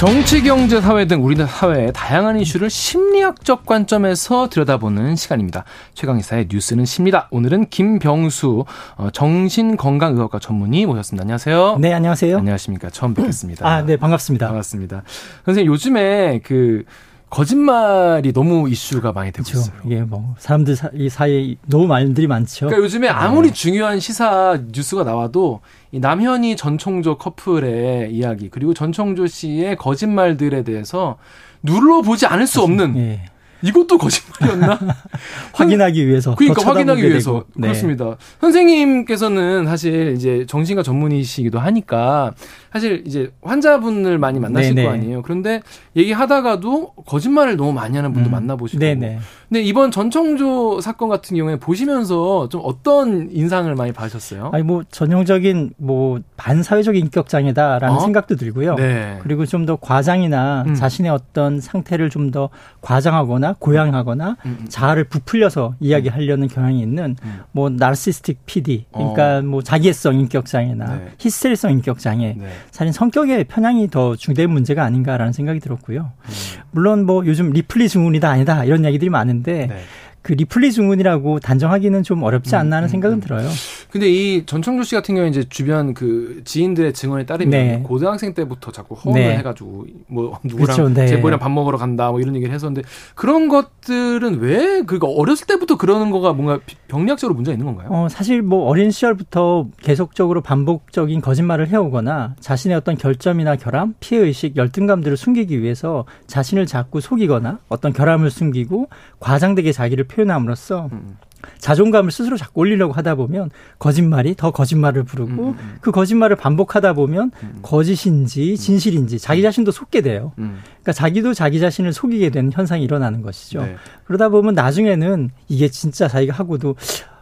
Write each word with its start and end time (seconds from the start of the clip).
정치, 0.00 0.42
경제, 0.42 0.80
사회 0.80 1.04
등 1.04 1.22
우리나라 1.22 1.46
사회의 1.46 1.92
다양한 1.92 2.40
이슈를 2.40 2.70
심리학적 2.70 3.66
관점에서 3.66 4.48
들여다보는 4.48 5.14
시간입니다. 5.14 5.64
최강희사의 5.92 6.48
뉴스는 6.50 6.86
십니다. 6.86 7.28
오늘은 7.30 7.66
김병수 7.68 8.64
어, 8.96 9.10
정신건강의학과 9.10 10.38
전문의 10.38 10.86
모셨습니다. 10.86 11.24
안녕하세요. 11.24 11.76
네, 11.82 11.92
안녕하세요. 11.92 12.38
안녕하십니까. 12.38 12.88
처음 12.88 13.12
뵙겠습니다. 13.12 13.68
아, 13.68 13.84
네, 13.84 13.98
반갑습니다. 13.98 14.46
반갑습니다. 14.46 15.02
선생님, 15.44 15.70
요즘에 15.70 16.40
그 16.44 16.84
거짓말이 17.30 18.32
너무 18.32 18.68
이슈가 18.68 19.12
많이 19.12 19.30
되고 19.30 19.44
그렇죠. 19.44 19.60
있어요. 19.60 19.80
이게 19.86 20.00
뭐 20.02 20.34
사람들 20.38 20.74
사 20.76 20.90
이 20.92 21.08
사이에 21.08 21.54
너무 21.66 21.86
말들이 21.86 22.26
많죠. 22.26 22.66
그러니까 22.66 22.84
요즘에 22.84 23.08
아무리 23.08 23.52
중요한 23.52 24.00
시사 24.00 24.58
뉴스가 24.72 25.04
나와도 25.04 25.60
이 25.92 26.00
남현희 26.00 26.56
전총조 26.56 27.18
커플의 27.18 28.12
이야기 28.12 28.48
그리고 28.50 28.74
전총조 28.74 29.28
씨의 29.28 29.76
거짓말들에 29.76 30.64
대해서 30.64 31.16
눌러보지 31.62 32.26
않을 32.26 32.46
수 32.46 32.62
없는 32.62 32.96
예. 32.96 33.24
이것도 33.62 33.98
거짓말이었나? 33.98 34.78
확인하기 35.52 36.06
위해서. 36.06 36.34
그러니까 36.34 36.62
더 36.62 36.70
확인하기 36.70 37.02
위해서. 37.02 37.44
네. 37.56 37.68
그렇습니다. 37.68 38.16
선생님께서는 38.40 39.66
사실 39.66 40.14
이제 40.16 40.44
정신과 40.48 40.82
전문의시기도 40.82 41.58
하니까 41.58 42.32
사실 42.72 43.02
이제 43.06 43.32
환자분을 43.42 44.18
많이 44.18 44.38
만나실 44.38 44.74
네네. 44.74 44.86
거 44.86 44.92
아니에요. 44.94 45.22
그런데 45.22 45.60
얘기하다가도 45.96 46.92
거짓말을 47.06 47.56
너무 47.56 47.72
많이 47.72 47.96
하는 47.96 48.12
분도 48.12 48.30
음. 48.30 48.32
만나보시고. 48.32 48.78
네네. 48.78 49.18
근데 49.48 49.62
이번 49.62 49.90
전청조 49.90 50.80
사건 50.80 51.08
같은 51.08 51.36
경우에 51.36 51.56
보시면서 51.56 52.48
좀 52.48 52.60
어떤 52.64 53.28
인상을 53.32 53.74
많이 53.74 53.92
받으셨어요? 53.92 54.50
아니 54.52 54.62
뭐 54.62 54.84
전형적인 54.90 55.72
뭐 55.78 56.20
반사회적 56.36 56.94
인격 56.96 57.28
장애다라는 57.28 57.96
어? 57.96 58.00
생각도 58.00 58.36
들고요. 58.36 58.76
네. 58.76 59.18
그리고 59.22 59.44
좀 59.46 59.60
더 59.66 59.76
과장이나 59.76 60.64
음. 60.66 60.74
자신의 60.74 61.10
어떤 61.10 61.60
상태를 61.60 62.08
좀 62.08 62.30
더 62.30 62.48
과장하거나 62.80 63.49
고양하거나 63.58 64.36
음, 64.46 64.56
음. 64.60 64.66
자아를 64.68 65.04
부풀려서 65.04 65.74
이야기하려는 65.80 66.48
경향이 66.48 66.80
있는 66.80 67.16
음. 67.22 67.40
뭐 67.52 67.70
narcissistic 67.70 68.46
PD 68.46 68.86
그러니까 68.92 69.38
어. 69.38 69.42
뭐 69.42 69.62
자기애성 69.62 70.14
인격 70.20 70.46
장애나 70.46 70.96
네. 70.96 71.08
히스테리성 71.18 71.72
인격 71.72 71.98
장애 71.98 72.34
네. 72.38 72.48
사실 72.70 72.92
성격의 72.92 73.44
편향이 73.44 73.88
더 73.88 74.16
중대한 74.16 74.50
문제가 74.50 74.84
아닌가라는 74.84 75.32
생각이 75.32 75.60
들었고요. 75.60 76.12
음. 76.22 76.30
물론 76.70 77.06
뭐 77.06 77.24
요즘 77.26 77.50
리플리 77.50 77.88
증후군이다 77.88 78.28
아니다 78.28 78.64
이런 78.64 78.84
얘기들이 78.84 79.10
많은데 79.10 79.66
네. 79.66 79.76
그 80.22 80.32
리플리 80.34 80.70
증후군이라고 80.72 81.40
단정하기는 81.40 82.02
좀 82.02 82.22
어렵지 82.22 82.54
않나 82.54 82.76
하는 82.76 82.88
음, 82.88 82.90
생각은 82.90 83.16
음. 83.18 83.20
들어요. 83.20 83.48
근데 83.90 84.08
이 84.08 84.44
전청조 84.44 84.82
씨 84.84 84.94
같은 84.94 85.14
경우에 85.14 85.30
이제 85.30 85.44
주변 85.48 85.94
그 85.94 86.42
지인들의 86.44 86.92
증언에 86.92 87.24
따르면 87.24 87.50
네. 87.50 87.80
고등학생 87.82 88.34
때부터 88.34 88.70
자꾸 88.70 88.94
허언을 88.94 89.20
네. 89.22 89.36
해가지고 89.38 89.86
뭐 90.08 90.38
누구랑 90.44 90.76
그렇죠, 90.76 90.88
네. 90.92 91.06
재벌이랑 91.06 91.38
밥 91.40 91.50
먹으러 91.50 91.78
간다 91.78 92.10
뭐 92.10 92.20
이런 92.20 92.36
얘기를 92.36 92.54
했었는데 92.54 92.86
그런 93.14 93.48
것들은 93.48 94.40
왜 94.40 94.82
그니까 94.82 95.06
어렸을 95.08 95.46
때부터 95.46 95.76
그러는 95.76 96.10
거가 96.10 96.32
뭔가 96.34 96.58
비- 96.66 96.76
병리학적으로 96.88 97.34
문제가 97.34 97.54
있는 97.54 97.66
건가요? 97.66 97.88
어, 97.90 98.08
사실 98.10 98.42
뭐 98.42 98.66
어린 98.66 98.90
시절부터 98.90 99.68
계속적으로 99.82 100.42
반복적인 100.42 101.20
거짓말을 101.20 101.68
해오거나 101.68 102.34
자신의 102.40 102.76
어떤 102.76 102.96
결점이나 102.96 103.56
결함, 103.56 103.94
피해 104.00 104.20
의식, 104.20 104.56
열등감들을 104.56 105.16
숨기기 105.16 105.62
위해서 105.62 106.04
자신을 106.26 106.66
자꾸 106.66 107.00
속이거나 107.00 107.58
어떤 107.68 107.92
결함을 107.92 108.30
숨기고 108.30 108.88
과장되게 109.18 109.72
자기를 109.72 110.04
표현함으로써 110.10 110.88
음. 110.92 111.16
자존감을 111.58 112.10
스스로 112.10 112.36
자꾸 112.36 112.60
올리려고 112.60 112.92
하다 112.92 113.14
보면 113.14 113.50
거짓말이 113.78 114.34
더 114.36 114.50
거짓말을 114.50 115.04
부르고 115.04 115.30
음, 115.30 115.56
음. 115.58 115.76
그 115.80 115.90
거짓말을 115.90 116.36
반복하다 116.36 116.92
보면 116.92 117.30
음. 117.42 117.58
거짓인지 117.62 118.58
진실인지 118.58 119.18
자기 119.18 119.40
자신도 119.40 119.70
속게 119.70 120.02
돼요. 120.02 120.32
음. 120.38 120.58
그러니까 120.66 120.92
자기도 120.92 121.32
자기 121.32 121.58
자신을 121.58 121.92
속이게 121.94 122.30
되는 122.30 122.52
현상이 122.52 122.84
일어나는 122.84 123.22
것이죠. 123.22 123.62
네. 123.62 123.76
그러다 124.04 124.28
보면 124.28 124.54
나중에는 124.54 125.30
이게 125.48 125.68
진짜 125.68 126.08
자기가 126.08 126.34
하고도 126.34 126.76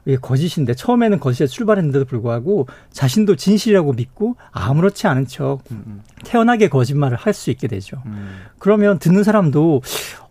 이게 0.04 0.16
거짓인데 0.16 0.74
처음에는 0.74 1.20
거짓에 1.20 1.46
출발했는데도 1.46 2.06
불구하고 2.06 2.66
자신도 2.90 3.36
진실이라고 3.36 3.92
믿고 3.92 4.36
아무렇지 4.50 5.06
않은 5.06 5.26
척 5.26 5.58
음, 5.70 5.82
음, 5.86 6.02
태연하게 6.24 6.68
거짓말을 6.68 7.16
할 7.16 7.34
수 7.34 7.50
있게 7.50 7.68
되죠. 7.68 8.02
음. 8.06 8.40
그러면 8.58 8.98
듣는 8.98 9.22
사람도 9.22 9.82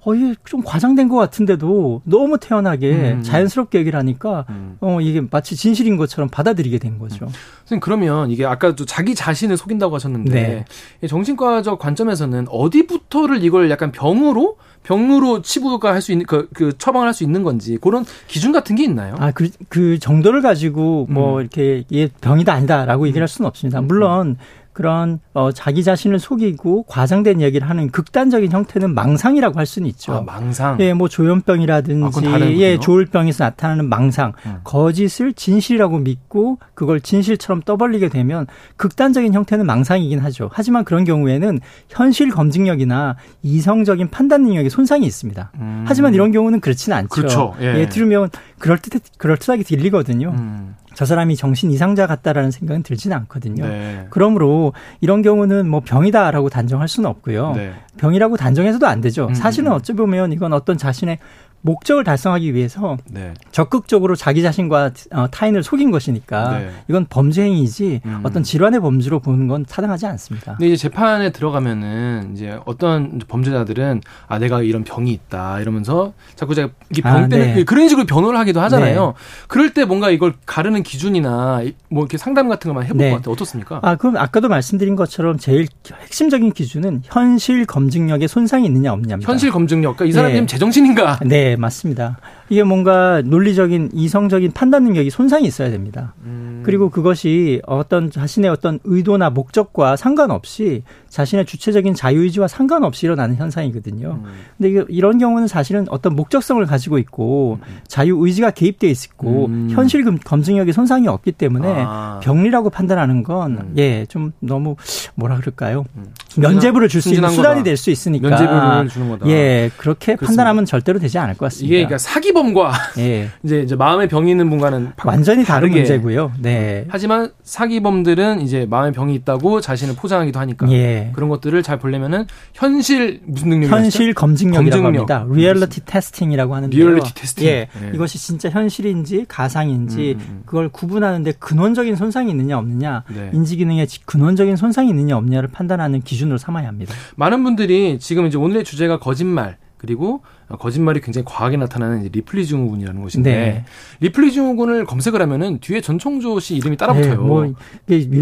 어, 0.08 0.16
이게 0.16 0.36
좀 0.46 0.62
과장된 0.64 1.10
것 1.10 1.18
같은데도 1.18 2.02
너무 2.06 2.38
태연하게 2.38 2.92
음. 3.16 3.24
자연스럽게 3.24 3.78
얘기를 3.80 4.00
하니까 4.00 4.46
음. 4.48 4.78
어, 4.80 5.02
이게 5.02 5.22
마치 5.30 5.58
진실인 5.58 5.98
것처럼 5.98 6.30
받아들이게 6.30 6.78
된 6.80 6.98
거죠. 6.98 7.28
선생님 7.66 7.82
그러면 7.82 8.32
이게 8.32 8.46
아까도 8.46 8.86
자기 8.86 9.14
자신을 9.16 9.58
속인다고 9.58 9.94
하셨는데 9.96 10.32
네. 10.32 10.66
이 11.04 11.10
정신과적 11.10 11.78
관점에서는 11.80 12.46
어디부터를 12.50 13.44
이걸 13.44 13.70
약간 13.70 13.92
병으로 13.92 14.56
병으로 14.84 15.42
치부가 15.42 15.94
할 15.94 16.02
수 16.02 16.14
있는 16.14 16.26
그, 16.26 16.48
그 16.54 16.78
처방을 16.78 17.08
할 17.08 17.14
수 17.14 17.26
있는 17.26 17.44
건지 17.44 17.78
그런 17.82 18.06
기준 18.28 18.54
같은 18.54 18.78
게 18.78 18.86
있나요? 18.86 19.16
아, 19.20 19.32
그, 19.32 19.50
그 19.68 20.00
정도를 20.00 20.42
가지고 20.42 21.08
뭐 21.10 21.36
음. 21.36 21.42
이렇게 21.42 21.84
얘 21.92 22.08
병이다 22.08 22.54
아니다라고 22.54 23.08
얘기를 23.08 23.22
할 23.22 23.28
수는 23.28 23.50
없습니다. 23.50 23.82
물론 23.82 24.38
그런 24.78 25.20
어, 25.34 25.52
자기 25.52 25.84
자신을 25.84 26.20
속이고 26.20 26.84
과장된 26.84 27.42
얘기를 27.42 27.68
하는 27.68 27.90
극단적인 27.90 28.52
형태는 28.52 28.94
망상이라고 28.94 29.58
할 29.58 29.66
수는 29.66 29.90
있죠. 29.90 30.14
아, 30.14 30.22
망상. 30.22 30.78
예, 30.82 30.94
뭐 30.94 31.08
아, 31.08 31.10
조현병이라든지 31.10 32.22
다른 32.22 32.60
예. 32.60 32.78
조울병에서 32.78 33.44
나타나는 33.46 33.90
망상, 33.90 34.34
음. 34.46 34.58
거짓을 34.64 35.34
진실이라고 35.34 35.98
믿고 35.98 36.60
그걸 36.76 37.02
진실처럼 37.02 37.64
떠벌리게 37.64 38.10
되면 38.10 38.46
극단적인 38.76 39.34
형태는 39.34 39.66
망상이긴 39.66 40.20
하죠. 40.20 40.52
하지만 40.54 40.86
그런 40.86 41.06
경우에는 41.06 41.60
현실 41.90 42.30
검증력이나 42.30 43.16
이성적인 43.42 44.12
판단 44.12 44.44
능력에 44.44 44.70
손상이 44.70 45.08
있습니다. 45.08 45.54
음. 45.56 45.86
하지만 45.88 46.14
이런 46.14 46.32
경우는 46.32 46.60
그렇지는 46.60 46.96
않죠. 47.00 47.10
그렇죠. 47.10 47.56
예. 47.62 47.90
들으면 47.90 48.30
그럴듯 48.60 49.02
그럴듯하게 49.18 49.64
들리거든요. 49.64 50.36
음. 50.38 50.76
저 50.98 51.06
사람이 51.06 51.36
정신 51.36 51.70
이상자 51.70 52.08
같다라는 52.08 52.50
생각은 52.50 52.82
들지는 52.82 53.16
않거든요. 53.18 53.68
네. 53.68 54.08
그러므로 54.10 54.74
이런 55.00 55.22
경우는 55.22 55.70
뭐 55.70 55.80
병이다라고 55.82 56.50
단정할 56.50 56.88
수는 56.88 57.08
없고요. 57.08 57.54
네. 57.54 57.72
병이라고 57.98 58.36
단정해서도 58.36 58.88
안 58.88 59.00
되죠. 59.00 59.28
음, 59.28 59.36
사실은 59.36 59.70
음. 59.70 59.74
어찌 59.74 59.94
보면 59.94 60.34
이건 60.34 60.54
어떤 60.54 60.76
자신의 60.76 61.20
목적을 61.68 62.06
달성하기 62.06 62.54
위해서 62.54 62.98
네. 63.10 63.34
적극적으로 63.52 64.16
자기 64.16 64.42
자신과 64.42 64.92
어, 65.12 65.28
타인을 65.30 65.64
속인 65.64 65.92
것이니까 65.92 66.60
네. 66.60 66.70
이건 66.88 67.06
범죄 67.10 67.44
행위이지 67.44 68.02
음. 68.06 68.22
어떤 68.24 68.42
질환의 68.42 68.80
범죄로 68.80 69.20
보는 69.20 69.50
건 69.50 69.66
타당하지 69.66 70.06
않습니다. 70.06 70.56
근데 70.56 70.68
이제 70.68 70.78
재판에 70.78 71.32
들어가면은 71.32 72.32
이제 72.34 72.58
어떤 72.66 73.20
범죄자들은 73.28 74.02
아 74.28 74.40
내가 74.40 74.62
이런 74.62 74.86
병이 74.86 75.12
있다 75.12 75.60
이러면서 75.60 76.14
자꾸 76.36 76.56
제가 76.56 76.70
이게 76.90 77.02
병 77.02 77.16
아, 77.18 77.28
때문에 77.28 77.54
네. 77.56 77.64
그런 77.66 77.90
식으로 77.90 78.06
변호를 78.06 78.40
하기도 78.40 78.62
하잖아요. 78.62 79.14
그럴 79.50 79.74
때 79.74 79.84
뭔가 79.84 80.10
이걸 80.10 80.36
가르는 80.46 80.84
기준이나 80.84 81.64
이- 81.64 81.74
뭐 81.90 82.04
이렇게 82.04 82.18
상담 82.18 82.48
같은 82.48 82.70
것만 82.70 82.86
해볼 82.86 82.98
네. 82.98 83.10
것 83.10 83.18
같아요. 83.18 83.34
어떻습니까? 83.34 83.80
아, 83.84 83.96
그럼 83.96 84.16
아까도 84.16 84.48
말씀드린 84.48 84.96
것처럼 84.96 85.38
제일 85.38 85.68
핵심적인 86.02 86.54
기준은 86.54 87.02
현실 87.04 87.66
검증력에 87.66 88.28
손상이 88.28 88.66
있느냐 88.68 88.94
없느냐입니다. 88.94 89.30
현실 89.30 89.52
검증력. 89.52 89.98
그러니까 89.98 90.06
이 90.10 90.14
사람이 90.14 90.34
네. 90.40 90.46
제정신인가? 90.46 91.20
네, 91.26 91.57
맞습니다. 91.60 92.18
이게 92.50 92.64
뭔가 92.64 93.22
논리적인 93.22 93.90
이성적인 93.94 94.52
판단 94.54 94.84
능력이 94.84 95.10
손상이 95.10 95.46
있어야 95.46 95.70
됩니다. 95.70 96.14
음. 96.24 96.62
그리고 96.66 96.90
그것이 96.90 97.62
어떤 97.66 98.10
자신의 98.12 98.50
어떤 98.50 98.80
의도나 98.84 99.30
목적과 99.30 99.96
상관없이 99.96 100.84
자신의 101.10 101.46
주체적인 101.46 101.94
자유의지와 101.94 102.48
상관없이 102.48 103.06
일어나는 103.06 103.36
현상이거든요. 103.36 104.20
음. 104.24 104.32
근데 104.58 104.70
이게 104.70 104.86
이런 104.90 105.18
경우는 105.18 105.48
사실은 105.48 105.86
어떤 105.90 106.16
목적성을 106.16 106.66
가지고 106.66 106.98
있고 107.00 107.60
자유의지가 107.88 108.52
개입돼 108.52 108.90
있고 108.90 109.46
음. 109.48 109.70
현실 109.72 110.04
검- 110.04 110.18
검증력에 110.18 110.72
손상이 110.72 111.08
없기 111.08 111.34
때문에 111.34 111.68
아. 111.88 112.20
병리라고 112.24 112.70
판단하는 112.70 113.24
건 113.24 113.58
음. 113.58 113.74
예, 113.78 114.06
좀 114.08 114.32
너무 114.40 114.76
뭐라 115.16 115.38
그럴까요? 115.38 115.86
음. 116.36 116.42
면제부를 116.42 116.88
줄 116.90 117.02
수 117.02 117.14
있는 117.14 117.30
수단이 117.30 117.64
될 117.64 117.78
수 117.78 117.90
있으니까 117.90 118.30
면제부를 118.30 118.90
주는 118.90 119.10
거다. 119.10 119.28
예, 119.30 119.70
그렇게 119.78 120.16
그렇습니다. 120.16 120.26
판단하면 120.44 120.66
절대로 120.66 121.00
되지 121.00 121.18
않을 121.20 121.36
것 121.36 121.46
같습니다. 121.46 121.66
이게 121.68 121.76
그러니까 121.86 121.98
사기범과 122.00 122.74
예. 122.98 123.30
이제 123.44 123.62
이제 123.62 123.76
마음의 123.76 124.08
병이 124.10 124.30
있는 124.32 124.50
분과는 124.50 124.92
완전히 125.06 125.44
다른 125.46 125.70
문제고요. 125.72 126.34
네. 126.40 126.86
하지만 126.90 127.32
사기범들은 127.44 128.42
이제 128.42 128.66
마음의 128.70 128.92
병이 128.94 129.14
있다고 129.16 129.62
자신을 129.62 129.96
포장하기도 129.96 130.40
하니까 130.40 130.72
예. 130.72 131.12
그런 131.14 131.30
것들을 131.30 131.62
잘 131.64 131.78
보려면은 131.80 132.26
현실 132.54 133.22
무슨 133.26 133.50
능력이 133.50 133.72
현실 133.72 134.14
검증력이라고 134.14 134.84
검증력. 134.84 135.10
합니다. 135.12 135.36
reality 135.36 135.82
testing이라고 135.86 136.56
하는데요. 136.56 136.80
reality 136.84 137.14
testing. 137.14 137.48
예. 137.48 137.52
예. 137.84 137.92
이것이 137.94 138.18
진짜 138.18 138.50
현실인지 138.50 139.26
가상인지 139.28 140.16
음, 140.18 140.20
음, 140.20 140.26
음. 140.30 140.42
그걸 140.46 140.70
구분하는데 140.70 141.32
근원적인 141.40 141.96
손상이 141.96 142.32
있느냐 142.32 142.58
없느냐, 142.58 143.04
네. 143.14 143.30
인지 143.34 143.56
기능에 143.56 143.86
근원적인 144.06 144.56
손상이 144.56 144.90
있느냐 144.90 145.16
없느냐를 145.18 145.50
판단하는 145.50 146.02
기준 146.02 146.17
으로 146.26 146.38
삼아야 146.38 146.68
합니다. 146.68 146.94
많은 147.16 147.44
분들이 147.44 148.00
지금 148.00 148.26
이제 148.26 148.38
오늘의 148.38 148.64
주제가 148.64 149.00
거짓말 149.00 149.58
그리고 149.78 150.24
거짓말이 150.56 151.02
굉장히 151.02 151.26
과하게 151.26 151.58
나타나는 151.58 152.10
리플리 152.12 152.46
증후군이라는 152.46 153.02
것인데 153.02 153.32
네. 153.32 153.66
리플리 154.00 154.32
증후군을 154.32 154.86
검색을 154.86 155.22
하면은 155.22 155.60
뒤에 155.60 155.82
전총조 155.82 156.40
씨 156.40 156.56
이름이 156.56 156.78
따라붙어요. 156.78 157.12
네, 157.12 157.18
뭐 157.18 157.54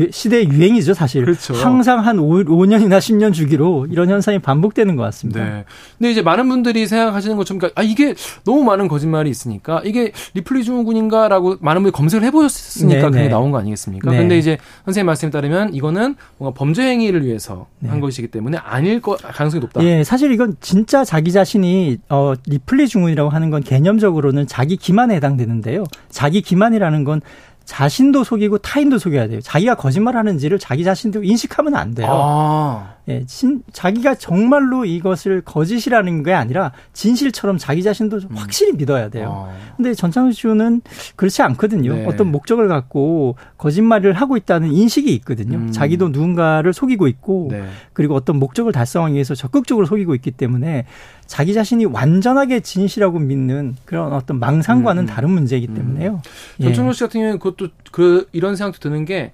시대의 0.10 0.50
유행이죠, 0.50 0.96
사실. 0.96 1.24
그렇죠. 1.24 1.54
항상 1.54 2.00
한 2.00 2.18
5, 2.18 2.46
5년이나 2.46 2.98
10년 2.98 3.32
주기로 3.32 3.88
이런 3.92 4.10
현상이 4.10 4.40
반복되는 4.40 4.96
것 4.96 5.04
같습니다. 5.04 5.44
네. 5.44 5.66
근데 6.00 6.12
이제 6.12 6.24
많은 6.24 6.50
분들이 6.50 6.88
생각하시는 6.88 7.38
것처럼 7.38 7.60
그러니까 7.60 7.80
아 7.80 7.84
이게 7.84 8.16
너무 8.44 8.64
많은 8.64 8.88
거짓말이 8.88 9.30
있으니까 9.30 9.82
이게 9.86 10.12
리플리 10.34 10.64
증후군인가라고 10.64 11.58
많은 11.62 11.84
분들이 11.84 11.92
검색을 11.92 12.26
해보셨으니까 12.26 13.02
네, 13.02 13.06
그게 13.06 13.24
네. 13.24 13.28
나온 13.30 13.52
거 13.52 13.60
아니겠습니까? 13.60 14.10
네. 14.10 14.18
근데 14.18 14.38
이제 14.38 14.58
선생님 14.86 15.06
말씀에 15.06 15.30
따르면 15.30 15.76
이거는 15.76 16.16
뭔가 16.38 16.58
범죄 16.58 16.82
행위를 16.82 17.24
위해서 17.24 17.68
네. 17.80 17.90
한 17.90 18.00
것이기 18.00 18.30
때문에 18.30 18.58
아닐 18.58 19.00
거 19.00 19.16
가능성이 19.16 19.62
높다. 19.62 19.84
예, 19.84 20.04
사실 20.04 20.32
이건 20.32 20.56
진짜 20.60 21.04
자기 21.04 21.32
자신이 21.32 21.98
어, 22.10 22.15
리플리 22.46 22.88
증후이라고 22.88 23.30
하는 23.30 23.50
건 23.50 23.64
개념적으로는 23.64 24.48
자기 24.48 24.78
기만에 24.78 25.16
해당되는데요. 25.16 25.84
자기 26.10 26.42
기만이라는 26.42 27.04
건 27.04 27.22
자신도 27.66 28.24
속이고 28.24 28.60
타인도 28.60 28.98
속여야 28.98 29.28
돼요. 29.28 29.42
자기가 29.42 29.76
거짓말하는지를 29.76 30.60
자기 30.60 30.84
자신도 30.84 31.24
인식하면 31.24 31.76
안 31.76 31.96
돼요. 31.96 32.08
아. 32.10 32.96
예, 33.08 33.24
진, 33.28 33.62
자기가 33.72 34.16
정말로 34.16 34.84
이것을 34.84 35.42
거짓이라는 35.42 36.24
게 36.24 36.34
아니라 36.34 36.72
진실처럼 36.94 37.58
자기 37.60 37.84
자신도 37.84 38.18
음. 38.18 38.36
확실히 38.36 38.74
믿어야 38.74 39.10
돼요. 39.10 39.48
아. 39.50 39.76
근데 39.78 39.94
전창수는 39.94 40.82
그렇지 41.16 41.44
않거든요. 41.44 41.94
네. 41.94 42.06
어떤 42.08 42.32
목적을 42.32 42.68
갖고 42.68 43.36
거짓말을 43.58 44.14
하고 44.14 44.38
있다는 44.38 44.72
인식이 44.72 45.14
있거든요. 45.16 45.58
음. 45.58 45.72
자기도 45.72 46.10
누군가를 46.10 46.74
속이고 46.74 47.08
있고 47.08 47.50
네. 47.52 47.66
그리고 47.94 48.16
어떤 48.16 48.38
목적을 48.38 48.72
달성하기 48.72 49.14
위해서 49.14 49.36
적극적으로 49.36 49.86
속이고 49.86 50.16
있기 50.16 50.32
때문에 50.32 50.86
자기 51.28 51.54
자신이 51.54 51.86
완전하게 51.86 52.60
진실하고 52.60 53.20
믿는 53.20 53.76
그런 53.86 54.14
어떤 54.14 54.40
망상과는 54.40 55.04
음. 55.04 55.08
다른 55.08 55.30
문제이기 55.32 55.68
음. 55.70 55.76
때문에요. 55.76 56.22
전청조 56.62 56.98
씨 56.98 57.04
같은 57.04 57.20
경우는 57.20 57.40
그 57.40 57.55
것도 57.56 57.72
그 57.92 58.28
이런 58.32 58.56
생각도 58.56 58.80
드는 58.80 59.06
게 59.06 59.32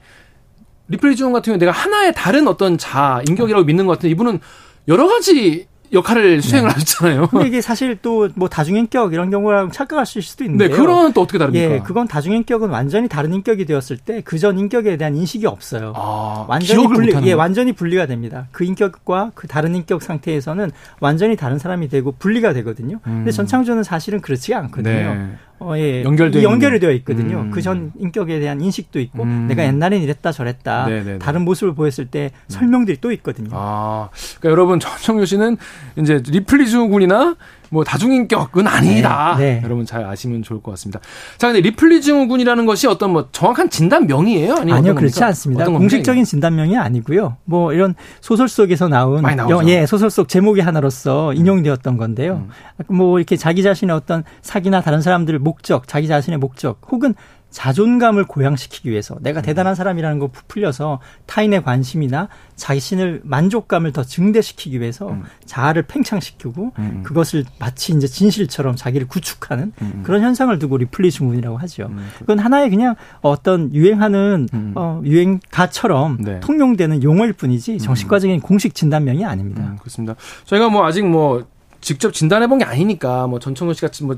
리플리 0.88 1.16
증후군 1.16 1.34
같은 1.34 1.52
경우 1.52 1.60
내가 1.60 1.72
하나의 1.72 2.14
다른 2.16 2.48
어떤 2.48 2.78
자 2.78 3.22
인격이라고 3.28 3.66
믿는 3.66 3.86
것 3.86 3.94
같은데 3.94 4.12
이분은 4.12 4.40
여러 4.88 5.08
가지 5.08 5.68
역할을 5.94 6.42
수행을 6.42 6.70
네. 6.70 6.74
하셨잖아요. 6.74 7.28
근데 7.28 7.48
이게 7.48 7.60
사실 7.60 7.98
또 8.02 8.30
뭐 8.36 8.48
다중인격 8.48 9.12
이런 9.14 9.30
경우랑 9.30 9.72
착각하실 9.72 10.22
수도 10.22 10.46
있는데. 10.46 10.70
네, 10.70 10.74
그런 10.74 11.12
또 11.12 11.22
어떻게 11.22 11.38
다릅니까? 11.38 11.66
예, 11.76 11.80
그건 11.80 12.08
다중인격은 12.08 12.70
완전히 12.70 13.10
다른 13.10 13.34
인격이 13.34 13.66
되었을 13.66 13.98
때 13.98 14.22
그 14.22 14.40
전 14.40 14.58
인격에 14.58 14.96
대한 14.96 15.18
인식이 15.18 15.46
없어요. 15.48 15.92
아, 15.98 16.46
완전히 16.48 16.88
분리, 16.88 17.14
예, 17.28 17.34
완전히 17.34 17.74
분리가 17.74 18.06
됩니다. 18.06 18.48
그 18.54 18.64
인격과 18.64 19.32
그 19.36 19.48
다른 19.48 19.76
인격 19.76 20.02
상태에서는 20.02 20.72
완전히 21.02 21.36
다른 21.36 21.60
사람이 21.60 21.90
되고 21.90 22.14
분리가 22.14 22.54
되거든요. 22.54 22.96
음. 23.08 23.12
근데 23.18 23.32
전청조는 23.32 23.84
사실은 23.84 24.22
그렇지가 24.22 24.58
않거든요. 24.60 24.94
네. 25.14 25.32
어, 25.64 25.78
예. 25.78 26.04
연결되 26.04 26.42
연결이 26.42 26.80
되어 26.80 26.90
있거든요. 26.92 27.42
음. 27.42 27.52
그전 27.52 27.92
인격에 28.00 28.40
대한 28.40 28.62
인식도 28.62 29.00
있고 29.00 29.24
음. 29.24 29.46
내가 29.48 29.64
옛날엔 29.64 30.02
이랬다 30.02 30.32
저랬다 30.32 30.88
네네네. 30.88 31.20
다른 31.20 31.44
모습을 31.44 31.76
보였을 31.76 32.08
때 32.08 32.32
음. 32.34 32.46
설명들이 32.48 32.98
또 33.00 33.12
있거든요. 33.12 33.52
아, 33.54 34.10
그러니까 34.40 34.50
여러분 34.50 34.80
전청조 34.82 35.26
씨는 35.26 35.58
이제 35.98 36.22
리플리 36.28 36.55
증후 36.55 36.80
군이나 36.88 37.36
뭐 37.72 37.86
다중인격은 37.86 38.68
아니다. 38.68 39.36
네, 39.40 39.56
네. 39.56 39.62
여러분 39.64 39.86
잘 39.86 40.04
아시면 40.04 40.44
좋을 40.44 40.62
것 40.62 40.72
같습니다. 40.72 41.00
자, 41.38 41.48
근데 41.48 41.62
리플리 41.62 42.02
증후군이라는 42.02 42.66
것이 42.66 42.86
어떤 42.86 43.12
뭐 43.14 43.30
정확한 43.32 43.70
진단명이에요? 43.70 44.56
아니면 44.56 44.78
아니요, 44.78 44.96
그렇지 44.96 45.24
않습니다. 45.24 45.66
공식적인 45.66 46.26
진단명이 46.26 46.78
아니고요. 46.78 47.38
뭐 47.46 47.72
이런 47.72 47.96
소설 48.20 48.50
속에서 48.50 48.90
나온 48.90 49.24
영, 49.50 49.70
예, 49.70 49.86
소설 49.86 50.10
속 50.10 50.28
제목의 50.28 50.64
하나로서 50.64 51.34
인용되었던 51.34 51.96
건데요. 51.96 52.46
음. 52.90 52.96
뭐 52.96 53.20
이렇게 53.20 53.38
자기 53.38 53.64
자신의 53.64 53.96
어떤 53.96 54.26
사기나 54.42 54.82
다른 54.82 55.02
사람들의 55.02 55.40
목적, 55.40 55.88
자기 55.88 56.10
자신의 56.10 56.40
목적 56.40 56.82
혹은 56.92 57.16
자존감을 57.52 58.26
고양시키기 58.26 58.90
위해서 58.90 59.18
내가 59.22 59.42
음. 59.42 59.44
대단한 59.44 59.76
사람이라는 59.76 60.20
거 60.20 60.28
부풀려서 60.28 61.00
타인의 61.26 61.64
관심이나 61.64 62.30
자신을 62.56 63.22
만족감을 63.24 63.92
더 63.92 64.04
증대시키기 64.04 64.80
위해서 64.80 65.10
음. 65.10 65.24
자아를 65.46 65.84
팽창시키고 65.84 66.72
음. 66.80 66.84
음. 66.84 67.04
그것을 67.04 67.44
마치 67.60 67.94
이제 67.94 68.08
진실처럼 68.08 68.76
자기를 68.76 69.08
구축하는 69.08 69.74
음. 69.82 69.92
음. 69.96 70.04
그런 70.04 70.22
현상을 70.22 70.58
두고 70.60 70.78
리플리 70.78 71.12
증후군이라고 71.12 71.58
하죠. 71.58 71.92
그건 72.20 72.40
하나의 72.40 72.70
그냥 72.70 72.96
어떤 73.22 73.74
유행하는 73.74 74.48
어, 74.76 75.02
유행가처럼 75.04 76.18
네. 76.22 76.40
통용되는 76.40 77.04
용어일 77.04 77.34
뿐이지 77.34 77.80
정신과적인 77.80 78.40
공식 78.40 78.74
진단명이 78.74 79.26
아닙니다. 79.26 79.76
그렇습니다. 79.80 80.16
저희가 80.46 80.70
뭐 80.70 80.86
아직 80.86 81.06
뭐 81.06 81.46
직접 81.82 82.14
진단해 82.14 82.48
본 82.48 82.60
게 82.60 82.66
아니니까 82.66 83.26
뭐 83.28 83.40
전청호 83.40 83.74
씨 83.74 83.82
같이 83.82 84.04
뭐, 84.04 84.16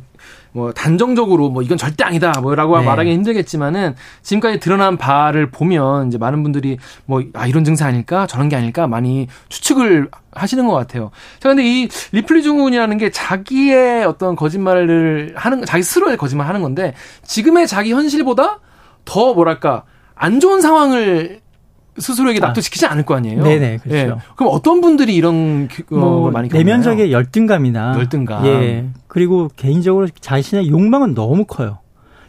뭐 0.52 0.74
단정적으로 0.74 1.50
뭐 1.50 1.62
이건 1.62 1.78
절대 1.78 2.04
아니다 2.04 2.34
뭐라고 2.42 2.78
네. 2.78 2.86
말하기 2.86 3.12
힘들겠지만은 3.14 3.96
지금까지 4.22 4.60
드러난 4.60 4.98
바를 4.98 5.50
보면 5.50 6.08
이제 6.10 6.18
많은 6.18 6.44
분들이 6.44 6.78
뭐 7.06 7.22
아 7.34 7.48
이런 7.48 7.64
증세 7.64 7.86
아닐까 7.86 8.28
저런 8.28 8.50
게 8.50 8.56
아닐까 8.58 8.86
많이 8.88 9.28
추측을 9.50 10.10
하시는 10.34 10.66
것 10.68 10.74
같아요. 10.74 11.12
자 11.40 11.50
근데 11.50 11.64
이 11.64 11.88
리플리 12.12 12.44
증후군이라는 12.44 12.98
게 12.98 13.12
자기의 13.12 14.04
어떤 14.06 14.36
거짓말을 14.36 15.34
하는 15.38 15.64
자기 15.66 15.84
스스로의 15.84 16.18
거짓말 16.18 16.48
하는 16.48 16.62
건데 16.62 16.94
지금의 17.24 17.68
자기 17.68 17.94
현실보다 17.94 18.60
더 19.06 19.34
뭐랄까 19.34 19.84
안 20.16 20.40
좋은 20.40 20.60
상황을 20.62 21.43
스스로에게 21.98 22.40
아. 22.42 22.48
납득시키지 22.48 22.86
않을 22.86 23.06
거 23.06 23.16
아니에요. 23.16 23.44
네네 23.44 23.78
그렇죠. 23.78 23.98
예. 23.98 24.16
그럼 24.36 24.52
어떤 24.54 24.82
분들이 24.82 25.16
이런 25.16 25.68
뭐 25.90 26.32
많이 26.32 26.50
겪나요? 26.50 26.64
내면적인 26.64 27.12
열등감이나 27.12 27.96
열등감. 27.98 28.46
예. 28.46 28.90
그리고 29.08 29.50
개인적으로 29.56 30.08
자신의 30.20 30.70
욕망은 30.70 31.14
너무 31.14 31.46
커요. 31.46 31.80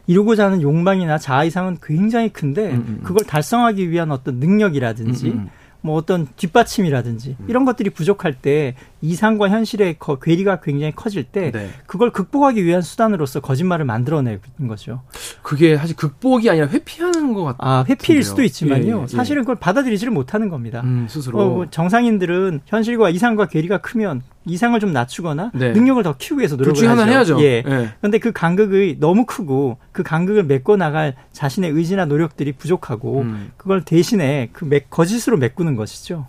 이루고자 0.06 0.46
하는 0.46 0.60
욕망이나 0.60 1.18
자아 1.18 1.44
이상은 1.44 1.78
굉장히 1.82 2.28
큰데 2.28 2.70
음, 2.70 2.74
음, 2.74 2.84
음. 2.88 3.00
그걸 3.02 3.24
달성하기 3.24 3.90
위한 3.90 4.10
어떤 4.10 4.36
능력이라든지 4.36 5.28
음, 5.28 5.32
음. 5.32 5.50
뭐 5.84 5.96
어떤 5.96 6.26
뒷받침이라든지 6.36 7.36
음. 7.38 7.46
이런 7.46 7.66
것들이 7.66 7.90
부족할 7.90 8.32
때 8.34 8.74
이상과 9.02 9.50
현실의 9.50 9.96
괴리가 10.22 10.60
굉장히 10.60 10.94
커질 10.94 11.24
때 11.24 11.50
네. 11.50 11.68
그걸 11.86 12.10
극복하기 12.10 12.64
위한 12.64 12.80
수단으로서 12.80 13.40
거짓말을 13.40 13.84
만들어내는 13.84 14.40
거죠. 14.66 15.02
그게 15.42 15.76
사실 15.76 15.94
극복이 15.94 16.48
아니라 16.48 16.68
회피하는 16.68 17.13
것 17.32 17.44
같아요. 17.44 17.58
아, 17.60 17.84
회피일 17.88 18.22
수도 18.22 18.42
있지만요. 18.42 18.98
예, 18.98 19.02
예. 19.02 19.06
사실은 19.06 19.42
그걸 19.42 19.56
받아들이지를 19.56 20.12
못하는 20.12 20.48
겁니다. 20.48 20.82
음, 20.84 21.06
스스로. 21.08 21.38
어, 21.40 21.66
정상인들은 21.70 22.60
현실과 22.66 23.10
이상과 23.10 23.46
괴리가 23.46 23.78
크면 23.78 24.22
이상을 24.46 24.78
좀 24.80 24.92
낮추거나 24.92 25.52
네. 25.54 25.72
능력을 25.72 26.02
더 26.02 26.16
키우기 26.16 26.40
위해서 26.40 26.56
노력을 26.56 26.86
하죠. 26.86 27.10
해야죠. 27.10 27.42
예. 27.42 27.62
그런데 27.62 28.18
네. 28.18 28.18
그 28.18 28.32
간극이 28.32 28.98
너무 29.00 29.24
크고 29.24 29.78
그 29.92 30.02
간극을 30.02 30.44
메꿔 30.44 30.76
나갈 30.76 31.14
자신의 31.32 31.70
의지나 31.70 32.04
노력들이 32.04 32.52
부족하고 32.52 33.22
음. 33.22 33.52
그걸 33.56 33.84
대신에 33.84 34.50
그 34.52 34.68
거짓으로 34.90 35.38
메꾸는 35.38 35.76
것이죠. 35.76 36.26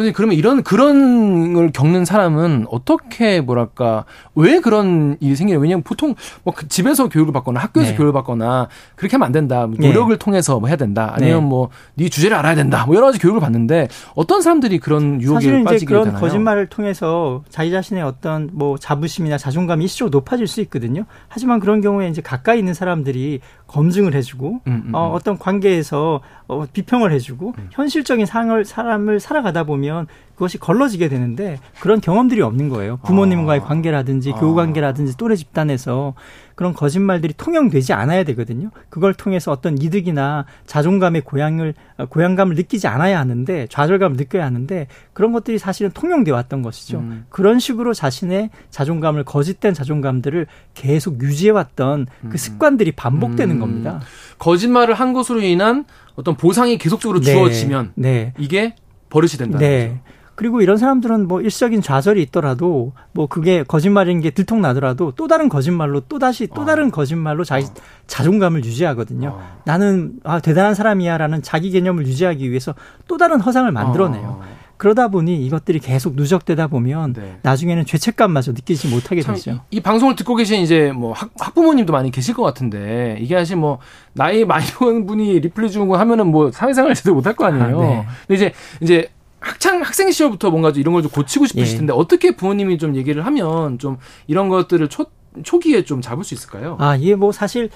선생님 0.00 0.14
그러면 0.14 0.36
이런 0.36 0.62
그런 0.62 1.52
걸 1.52 1.70
겪는 1.70 2.04
사람은 2.04 2.66
어떻게 2.70 3.40
뭐랄까 3.40 4.04
왜 4.34 4.60
그런 4.60 5.16
일이 5.20 5.36
생기냐 5.36 5.58
왜냐면 5.58 5.82
보통 5.82 6.14
뭐그 6.44 6.68
집에서 6.68 7.08
교육을 7.08 7.32
받거나 7.32 7.60
학교에서 7.60 7.92
네. 7.92 7.96
교육을 7.96 8.12
받거나 8.12 8.68
그렇게 8.96 9.16
하면 9.16 9.26
안 9.26 9.32
된다 9.32 9.66
뭐 9.66 9.76
노력을 9.78 10.12
네. 10.12 10.18
통해서 10.18 10.58
뭐 10.58 10.68
해야 10.68 10.76
된다 10.76 11.12
아니면 11.14 11.40
네. 11.42 11.46
뭐네 11.46 12.08
주제를 12.10 12.36
알아야 12.36 12.54
된다 12.54 12.84
뭐 12.86 12.96
여러 12.96 13.06
가지 13.06 13.18
교육을 13.18 13.40
받는데 13.40 13.88
어떤 14.14 14.42
사람들이 14.42 14.78
그런 14.78 15.20
유혹에 15.20 15.34
사실은 15.34 15.64
빠지게 15.64 15.76
이제 15.76 15.86
그런 15.86 16.04
되나요? 16.04 16.20
거짓말을 16.20 16.68
통해서 16.68 17.42
자기 17.48 17.70
자신의 17.70 18.02
어떤 18.02 18.50
뭐 18.52 18.78
자부심이나 18.78 19.38
자존감이 19.38 19.84
일시적으로 19.84 20.10
높아질 20.10 20.46
수 20.46 20.60
있거든요 20.62 21.04
하지만 21.28 21.60
그런 21.60 21.80
경우에 21.80 22.08
이제 22.08 22.20
가까이 22.22 22.58
있는 22.58 22.74
사람들이 22.74 23.40
검증을 23.70 24.14
해주고 24.14 24.60
음, 24.66 24.82
음, 24.88 24.94
어, 24.94 25.10
음. 25.10 25.14
어떤 25.14 25.38
관계에서 25.38 26.20
어, 26.48 26.66
비평을 26.72 27.12
해주고 27.12 27.54
음. 27.56 27.68
현실적인 27.70 28.26
상을 28.26 28.64
사람을 28.64 29.20
살아가다 29.20 29.64
보면 29.64 30.08
그것이 30.40 30.56
걸러지게 30.56 31.10
되는데 31.10 31.58
그런 31.80 32.00
경험들이 32.00 32.40
없는 32.40 32.70
거예요. 32.70 32.96
부모님과의 33.04 33.60
아. 33.60 33.64
관계라든지 33.64 34.32
교우 34.32 34.54
관계라든지 34.54 35.18
또래 35.18 35.36
집단에서 35.36 36.14
그런 36.54 36.72
거짓말들이 36.72 37.34
통용되지 37.36 37.92
않아야 37.92 38.24
되거든요. 38.24 38.70
그걸 38.88 39.12
통해서 39.12 39.52
어떤 39.52 39.76
이득이나 39.76 40.46
자존감의 40.64 41.22
고향을 41.22 41.74
고향감을 42.08 42.56
느끼지 42.56 42.86
않아야 42.86 43.20
하는데 43.20 43.66
좌절감을 43.68 44.16
느껴야 44.16 44.46
하는데 44.46 44.86
그런 45.12 45.32
것들이 45.32 45.58
사실은 45.58 45.90
통용돼 45.90 46.30
왔던 46.30 46.62
것이죠. 46.62 47.00
음. 47.00 47.26
그런 47.28 47.58
식으로 47.58 47.92
자신의 47.92 48.48
자존감을 48.70 49.24
거짓된 49.24 49.74
자존감들을 49.74 50.46
계속 50.72 51.20
유지해 51.20 51.50
왔던 51.50 52.06
그 52.22 52.26
음. 52.28 52.36
습관들이 52.36 52.92
반복되는 52.92 53.56
음. 53.56 53.60
겁니다. 53.60 54.00
거짓말을 54.38 54.94
한 54.94 55.12
것으로 55.12 55.42
인한 55.42 55.84
어떤 56.14 56.34
보상이 56.38 56.78
계속적으로 56.78 57.20
네. 57.20 57.30
주어지면 57.34 57.92
네. 57.96 58.32
이게 58.38 58.74
버릇이 59.10 59.32
된다는 59.32 59.58
네. 59.58 59.88
거죠. 59.88 60.19
그리고 60.34 60.62
이런 60.62 60.76
사람들은 60.76 61.28
뭐 61.28 61.40
일시적인 61.40 61.82
좌절이 61.82 62.22
있더라도 62.22 62.92
뭐 63.12 63.26
그게 63.26 63.62
거짓말인 63.62 64.20
게 64.20 64.30
들통나더라도 64.30 65.12
또 65.12 65.28
다른 65.28 65.48
거짓말로 65.48 66.00
또 66.08 66.18
다시 66.18 66.46
또 66.46 66.64
다른 66.64 66.88
어. 66.88 66.90
거짓말로 66.90 67.44
자기 67.44 67.66
어. 67.66 67.68
자존감을 68.06 68.64
유지하거든요. 68.64 69.28
어. 69.28 69.60
나는 69.64 70.14
아 70.24 70.40
대단한 70.40 70.74
사람이야라는 70.74 71.42
자기 71.42 71.70
개념을 71.70 72.06
유지하기 72.06 72.48
위해서 72.48 72.74
또 73.06 73.16
다른 73.16 73.40
허상을 73.40 73.70
만들어내요. 73.70 74.26
어. 74.26 74.60
그러다 74.80 75.08
보니 75.08 75.44
이것들이 75.44 75.78
계속 75.78 76.14
누적되다 76.14 76.68
보면 76.68 77.12
네. 77.12 77.36
나중에는 77.42 77.84
죄책감마저 77.84 78.52
느끼지 78.52 78.88
못하게 78.88 79.20
되죠. 79.20 79.60
이, 79.70 79.76
이, 79.76 79.80
방송을 79.80 80.16
듣고 80.16 80.36
계신 80.36 80.62
이제 80.62 80.90
뭐 80.90 81.12
학, 81.12 81.28
학부모님도 81.38 81.92
많이 81.92 82.10
계실 82.10 82.34
것 82.34 82.42
같은데 82.42 83.18
이게 83.20 83.36
사실 83.36 83.56
뭐 83.56 83.78
나이 84.14 84.46
많이 84.46 84.64
먹은 84.80 85.04
분이 85.04 85.40
리플리 85.40 85.70
주고 85.70 85.96
하면은 85.98 86.28
뭐 86.28 86.50
사회생활 86.50 86.94
제대로 86.94 87.14
못할 87.14 87.36
거 87.36 87.44
아니에요. 87.44 87.78
아, 87.78 87.82
네. 87.82 88.06
근데 88.26 88.34
이제 88.34 88.52
이제 88.80 89.08
학창 89.40 89.80
학생 89.82 90.10
시절부터 90.10 90.50
뭔가 90.50 90.70
이런 90.70 90.92
걸 90.94 91.02
좀 91.02 91.10
고치고 91.10 91.46
싶으실 91.46 91.74
예. 91.74 91.78
텐데 91.78 91.92
어떻게 91.94 92.36
부모님이 92.36 92.78
좀 92.78 92.94
얘기를 92.96 93.24
하면 93.26 93.78
좀 93.78 93.96
이런 94.26 94.48
것들을 94.48 94.88
초 94.88 95.06
초기에 95.44 95.84
좀 95.84 96.00
잡을 96.00 96.24
수 96.24 96.34
있을까요? 96.34 96.76
아, 96.80 96.96
이게 96.96 97.14
뭐 97.14 97.30
사실 97.32 97.64
예, 97.64 97.70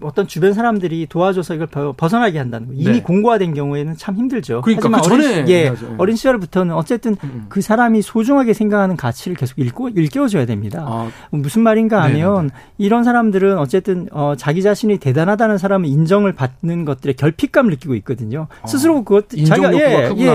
어떤 0.00 0.26
주변 0.26 0.54
사람들이 0.54 1.06
도와줘서 1.08 1.54
이걸 1.54 1.66
벗어나게 1.96 2.38
한다는 2.38 2.68
거. 2.68 2.72
이미 2.74 2.92
네. 2.92 3.02
공고화된 3.02 3.54
경우에는 3.54 3.96
참 3.96 4.16
힘들죠. 4.16 4.62
그러니까 4.62 4.88
하지만 4.88 5.00
그 5.02 5.14
어린, 5.14 5.48
예, 5.48 5.72
어린 5.98 6.16
시절부터는 6.16 6.74
어쨌든 6.74 7.12
음, 7.22 7.30
음. 7.34 7.46
그 7.48 7.60
사람이 7.60 8.00
소중하게 8.02 8.54
생각하는 8.54 8.96
가치를 8.96 9.36
계속 9.36 9.58
읽고 9.58 9.90
일깨워줘야 9.90 10.46
됩니다. 10.46 10.84
아. 10.86 11.10
무슨 11.30 11.62
말인가 11.62 12.02
하면 12.04 12.34
네네네. 12.34 12.50
이런 12.78 13.04
사람들은 13.04 13.58
어쨌든 13.58 14.08
어, 14.12 14.34
자기 14.36 14.62
자신이 14.62 14.98
대단하다는 14.98 15.58
사람을 15.58 15.86
인정을 15.86 16.32
받는 16.32 16.84
것들에 16.84 17.12
결핍감을 17.12 17.70
느끼고 17.72 17.94
있거든요. 17.96 18.48
아. 18.62 18.66
스스로 18.66 19.04
그것 19.04 19.28
자기가 19.28 19.74
예, 19.74 20.10
예. 20.16 20.32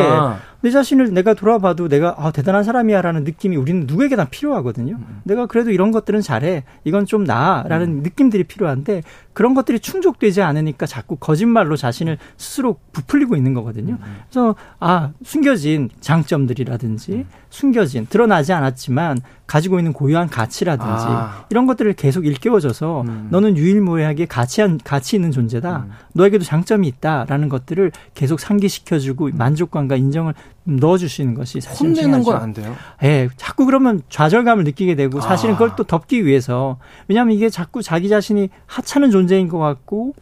내 0.64 0.72
자신을 0.72 1.14
내가 1.14 1.34
돌아봐도 1.34 1.90
내가 1.90 2.16
아, 2.18 2.32
대단한 2.32 2.64
사람이야라는 2.64 3.26
느낌이 3.26 3.58
우리는 3.58 3.86
누구에게나 3.86 4.26
필요하거든요. 4.26 4.96
음. 4.96 5.22
내가 5.26 5.46
그래도 5.46 5.72
이런 5.72 5.92
것들은 5.92 6.22
잘해. 6.22 6.64
이건 6.86 7.06
좀 7.06 7.26
나아라는 7.26 7.88
음. 7.88 8.04
느낌들이 8.04 8.46
필요한데 8.46 9.04
그런 9.34 9.54
것들이 9.54 9.80
충족되지 9.80 10.42
않으니까 10.42 10.86
자꾸 10.86 11.16
거짓말로 11.16 11.76
자신을 11.76 12.18
스스로 12.38 12.78
부풀리고 12.92 13.36
있는 13.36 13.54
거거든요. 13.54 13.98
음. 14.02 14.18
그래서 14.30 14.56
아 14.80 15.12
숨겨진 15.24 15.90
장점들이라든지 16.00 17.12
음. 17.14 17.28
숨겨진 17.50 18.08
드러나지 18.08 18.54
않았지만 18.54 19.20
가지고 19.46 19.80
있는 19.80 19.94
고유한 19.94 20.30
가치라든지 20.30 21.06
아. 21.08 21.46
이런 21.50 21.68
것들을 21.68 21.94
계속 21.94 22.26
일깨워줘서 22.26 23.02
음. 23.02 23.28
너는 23.30 23.58
유일무이하게 23.58 24.26
가치한 24.26 24.80
가치 24.84 25.16
있는 25.16 25.32
존재다. 25.32 25.78
음. 25.78 25.92
너에게도 26.14 26.44
장점이 26.44 26.88
있다라는 26.88 27.50
것들을 27.50 27.92
계속 28.14 28.40
상기시켜주고 28.40 29.32
만족감과 29.34 29.96
인정을 29.96 30.34
넣어주시는 30.66 31.34
것이 31.34 31.62
사실 31.62 31.88
혼내는 31.88 32.24
건 32.24 32.38
안 32.38 32.54
돼요. 32.54 32.76
예, 33.04 33.30
자꾸 33.38 33.66
그러면 33.66 34.02
좌절감을 34.10 34.64
느끼게 34.64 34.96
되고 34.96 35.22
사실은 35.22 35.56
아. 35.56 35.58
그걸 35.58 35.76
또 35.76 35.84
덮기 35.84 36.26
위해서 36.26 36.78
왜냐하면 37.08 37.36
이게 37.36 37.50
자꾸 37.50 37.82
자기 37.82 38.10
자신이 38.10 38.50
하찮은 38.66 39.12
존재인 39.12 39.48
것 39.48 39.58
같고 39.60 40.14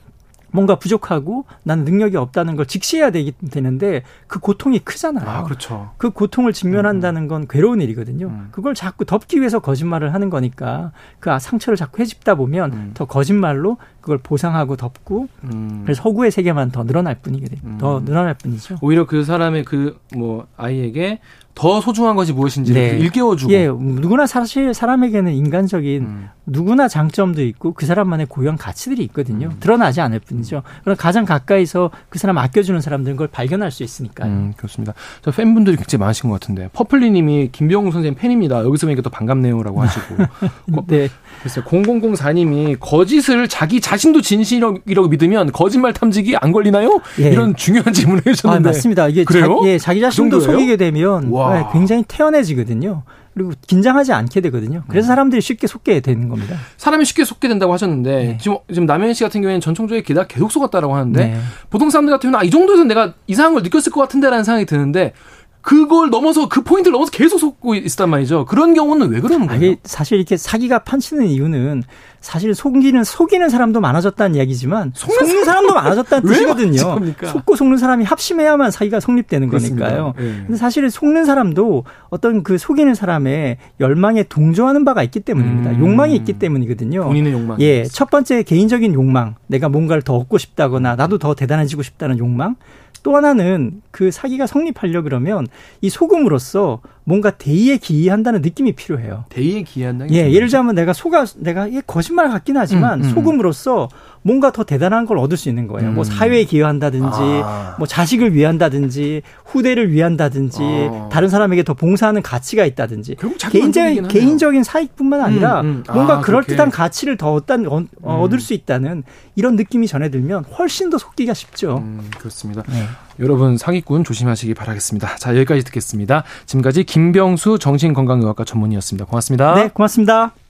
뭔가 0.51 0.75
부족하고 0.75 1.45
나는 1.63 1.85
능력이 1.85 2.17
없다는 2.17 2.55
걸 2.55 2.65
직시해야 2.65 3.09
되기 3.09 3.33
되는데 3.51 4.03
그 4.27 4.39
고통이 4.39 4.79
크잖아요. 4.79 5.27
아, 5.27 5.43
그렇죠. 5.43 5.91
그 5.97 6.09
고통을 6.11 6.53
직면한다는 6.53 7.27
건 7.27 7.47
괴로운 7.49 7.81
일이거든요. 7.81 8.27
음. 8.27 8.49
그걸 8.51 8.75
자꾸 8.75 9.05
덮기 9.05 9.39
위해서 9.39 9.59
거짓말을 9.59 10.13
하는 10.13 10.29
거니까 10.29 10.91
그 11.19 11.29
상처를 11.39 11.77
자꾸 11.77 12.01
해집다 12.01 12.35
보면 12.35 12.73
음. 12.73 12.91
더 12.93 13.05
거짓말로 13.05 13.77
그걸 14.01 14.17
보상하고 14.17 14.75
덮고 14.75 15.27
음. 15.43 15.81
그래서 15.83 16.01
허구의 16.03 16.31
세계만 16.31 16.71
더 16.71 16.83
늘어날 16.83 17.15
뿐이게 17.15 17.47
돼요. 17.47 17.77
더 17.77 17.99
음. 17.99 18.05
늘어날 18.05 18.33
뿐이죠. 18.33 18.77
오히려 18.81 19.05
그 19.05 19.23
사람의 19.23 19.63
그 19.65 19.99
뭐 20.15 20.47
아이에게 20.57 21.19
더 21.55 21.81
소중한 21.81 22.15
것이 22.15 22.33
무엇인지를 22.33 22.81
네. 22.81 22.97
일깨워주고. 22.99 23.51
예, 23.53 23.67
누구나 23.67 24.25
사실 24.25 24.73
사람에게는 24.73 25.33
인간적인 25.33 26.01
음. 26.01 26.29
누구나 26.45 26.87
장점도 26.87 27.43
있고 27.43 27.73
그 27.73 27.85
사람만의 27.85 28.27
고유한 28.27 28.57
가치들이 28.57 29.03
있거든요. 29.05 29.47
음. 29.47 29.57
드러나지 29.59 30.01
않을 30.01 30.19
뿐이죠. 30.19 30.63
그럼 30.83 30.95
가장 30.97 31.25
가까이서 31.25 31.91
그 32.09 32.19
사람 32.19 32.37
아껴주는 32.37 32.79
사람들은 32.81 33.15
그걸 33.15 33.27
발견할 33.27 33.71
수 33.71 33.83
있으니까요. 33.83 34.31
음, 34.31 34.53
그렇습니다. 34.57 34.93
저 35.21 35.31
팬분들이 35.31 35.77
굉장히 35.77 35.99
많으신 36.01 36.29
것 36.29 36.39
같은데 36.39 36.69
퍼플리님이 36.73 37.49
김병우 37.51 37.91
선생님 37.91 38.15
팬입니다. 38.15 38.63
여기서 38.63 38.87
보니까 38.87 39.01
또 39.01 39.09
반갑네요라고 39.09 39.81
하시고. 39.81 40.15
네. 40.87 41.09
글쎄 41.41 41.61
0004님이 41.61 42.77
거짓을 42.79 43.47
자기 43.47 43.81
자신도 43.81 44.21
진실이라고 44.21 45.07
믿으면 45.09 45.51
거짓말 45.51 45.93
탐지기 45.93 46.37
안 46.37 46.51
걸리나요? 46.51 47.01
예. 47.19 47.31
이런 47.31 47.55
중요한 47.55 47.93
질문을 47.93 48.23
해주셨는데. 48.25 48.69
아, 48.69 48.71
맞습니다. 48.71 49.07
이게 49.07 49.23
그래요? 49.23 49.59
자, 49.61 49.67
예, 49.67 49.77
자기 49.77 50.01
자신도 50.01 50.39
그 50.39 50.43
속이게 50.43 50.77
되면 50.77 51.29
네, 51.49 51.65
굉장히 51.71 52.03
태연해지거든요. 52.07 53.03
그리고 53.33 53.51
긴장하지 53.65 54.11
않게 54.11 54.41
되거든요. 54.41 54.83
그래서 54.87 55.07
음. 55.07 55.09
사람들이 55.09 55.41
쉽게 55.41 55.65
속게 55.65 56.01
되는 56.01 56.27
겁니다. 56.27 56.57
사람이 56.77 57.05
쉽게 57.05 57.23
속게 57.23 57.47
된다고 57.47 57.71
하셨는데 57.73 58.11
네. 58.11 58.37
지금 58.41 58.57
지금 58.67 58.85
남현 58.85 59.13
씨 59.13 59.23
같은 59.23 59.41
경우에는 59.41 59.61
전청조에 59.61 60.01
게다가 60.01 60.27
계속 60.27 60.51
속았다라고 60.51 60.93
하는데 60.95 61.25
네. 61.27 61.37
보통 61.69 61.89
사람들 61.89 62.11
같은 62.11 62.29
경우는 62.29 62.39
아, 62.39 62.43
이 62.43 62.49
정도에서 62.49 62.83
내가 62.83 63.13
이상한 63.27 63.53
걸 63.53 63.63
느꼈을 63.63 63.91
것 63.91 64.01
같은데라는 64.01 64.43
생각이 64.43 64.65
드는데 64.65 65.13
그걸 65.61 66.09
넘어서 66.09 66.49
그 66.49 66.63
포인트를 66.63 66.93
넘어서 66.93 67.11
계속 67.11 67.37
속고 67.37 67.75
있단 67.75 68.09
말이죠. 68.09 68.45
그런 68.45 68.73
경우는 68.73 69.09
왜 69.09 69.21
그러는 69.21 69.47
거예요? 69.47 69.75
사실 69.83 70.17
이렇게 70.17 70.35
사기가 70.37 70.79
판치는 70.79 71.27
이유는 71.27 71.83
사실 72.19 72.53
속이는 72.53 73.03
속이는 73.03 73.49
사람도 73.49 73.79
많아졌다는 73.81 74.35
이야기지만 74.35 74.91
속는, 74.95 75.19
속는 75.25 75.43
사람도 75.43 75.73
많아졌다는 75.73 76.25
뜻이거든요. 76.29 76.99
속고 77.27 77.55
속는 77.55 77.77
사람이 77.77 78.03
합심해야만 78.05 78.71
사기가 78.71 78.99
성립되는 78.99 79.47
그렇습니다. 79.49 79.85
거니까요. 79.87 80.13
네. 80.17 80.43
근데 80.45 80.57
사실 80.57 80.89
속는 80.89 81.25
사람도 81.25 81.83
어떤 82.09 82.43
그 82.43 82.57
속이는 82.57 82.93
사람의 82.93 83.57
열망에 83.79 84.23
동조하는 84.23 84.85
바가 84.85 85.03
있기 85.03 85.19
때문입니다. 85.21 85.71
음. 85.71 85.79
욕망이 85.79 86.15
있기 86.15 86.33
때문이거든요. 86.33 87.03
본인의 87.05 87.33
욕망. 87.33 87.59
예, 87.61 87.83
첫 87.85 88.09
번째 88.09 88.43
개인적인 88.43 88.93
욕망, 88.93 89.35
내가 89.47 89.69
뭔가를 89.69 90.01
더 90.03 90.15
얻고 90.15 90.37
싶다거나 90.37 90.95
나도 90.95 91.17
더 91.17 91.33
대단해지고 91.33 91.81
싶다는 91.83 92.19
욕망. 92.19 92.55
또 93.03 93.15
하나는 93.15 93.81
그 93.91 94.11
사기가 94.11 94.47
성립하려 94.47 95.01
그러면 95.01 95.47
이 95.81 95.89
소금으로서 95.89 96.81
뭔가 97.03 97.31
대의에 97.31 97.77
기이한다는 97.77 98.41
느낌이 98.41 98.73
필요해요. 98.73 99.25
대의에 99.29 99.63
기이한다. 99.63 100.09
예, 100.11 100.31
예를 100.31 100.47
들자면 100.47 100.75
내가 100.75 100.93
속아 100.93 101.25
내가 101.37 101.67
이게 101.67 101.81
거짓말 101.85 102.29
같긴 102.29 102.57
하지만 102.57 103.01
음, 103.01 103.05
음. 103.05 103.09
소금으로서 103.09 103.89
뭔가 104.23 104.51
더 104.51 104.63
대단한 104.63 105.05
걸 105.07 105.17
얻을 105.17 105.35
수 105.35 105.49
있는 105.49 105.67
거예요. 105.67 105.91
뭐 105.91 105.91
음. 105.91 105.95
뭐 105.95 106.03
사회에 106.03 106.43
기여한다든지, 106.43 107.19
아. 107.43 107.75
뭐 107.79 107.87
자식을 107.87 108.35
위한다든지, 108.35 109.23
후대를 109.45 109.91
위한다든지, 109.91 110.61
아. 110.61 111.09
다른 111.11 111.27
사람에게 111.27 111.63
더 111.63 111.73
봉사하는 111.73 112.21
가치가 112.21 112.65
있다든지. 112.65 113.15
개인적인 113.51 114.07
개인적인 114.07 114.63
사익뿐만 114.63 115.21
아니라 115.21 115.61
음, 115.61 115.83
음. 115.87 115.93
뭔가 115.93 116.19
아, 116.19 116.21
그럴 116.21 116.43
듯한 116.43 116.69
가치를 116.69 117.17
더 117.17 117.33
얻다, 117.33 117.55
어, 117.67 117.77
음. 117.79 117.87
얻을 118.03 118.39
수 118.39 118.53
있다는 118.53 119.03
이런 119.35 119.55
느낌이 119.55 119.87
전해들면 119.87 120.45
훨씬 120.45 120.89
더 120.89 120.97
속기가 120.97 121.33
쉽죠. 121.33 121.77
음, 121.77 122.09
그렇습니다. 122.17 122.61
네. 122.67 122.83
여러분 123.19 123.57
사기꾼 123.57 124.03
조심하시기 124.03 124.53
바라겠습니다. 124.53 125.15
자 125.17 125.35
여기까지 125.35 125.63
듣겠습니다. 125.63 126.23
지금까지 126.45 126.83
김병수 126.83 127.59
정신건강의학과 127.59 128.43
전문의였습니다. 128.43 129.05
고맙습니다. 129.05 129.55
네, 129.55 129.69
고맙습니다. 129.69 130.40